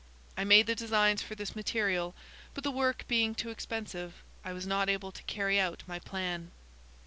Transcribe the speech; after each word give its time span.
I 0.35 0.45
made 0.45 0.65
the 0.65 0.73
designs 0.73 1.21
for 1.21 1.35
this 1.35 1.55
material, 1.55 2.15
but 2.55 2.63
the 2.63 2.71
work 2.71 3.05
being 3.07 3.35
too 3.35 3.51
expensive 3.51 4.23
I 4.43 4.51
was 4.51 4.65
not 4.65 4.89
able 4.89 5.11
to 5.11 5.21
carry 5.25 5.59
out 5.59 5.83
my 5.85 5.99
plan. 5.99 6.49